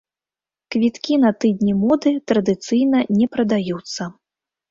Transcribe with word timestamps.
Квіткі 0.75 1.17
на 1.25 1.31
тыдні 1.43 1.75
моды 1.83 2.13
традыцыйна 2.31 2.99
не 3.19 3.27
прадаюцца. 3.37 4.09